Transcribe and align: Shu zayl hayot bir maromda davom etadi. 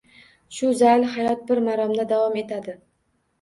Shu 0.59 0.69
zayl 0.79 1.05
hayot 1.17 1.43
bir 1.51 1.61
maromda 1.67 2.07
davom 2.13 2.41
etadi. 2.45 2.77